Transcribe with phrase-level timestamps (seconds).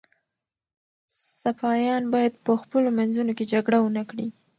[1.41, 4.27] سپایان باید په خپلو منځونو کي جګړه ونه کړي.